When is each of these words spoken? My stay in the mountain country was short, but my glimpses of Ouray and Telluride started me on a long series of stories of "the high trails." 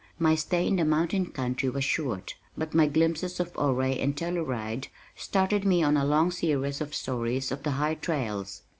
My 0.17 0.33
stay 0.33 0.65
in 0.65 0.77
the 0.77 0.83
mountain 0.83 1.27
country 1.27 1.69
was 1.69 1.83
short, 1.85 2.33
but 2.57 2.73
my 2.73 2.87
glimpses 2.87 3.39
of 3.39 3.55
Ouray 3.55 3.99
and 3.99 4.17
Telluride 4.17 4.87
started 5.15 5.63
me 5.63 5.83
on 5.83 5.95
a 5.95 6.03
long 6.03 6.31
series 6.31 6.81
of 6.81 6.95
stories 6.95 7.51
of 7.51 7.61
"the 7.61 7.69
high 7.77 7.93
trails." 7.93 8.63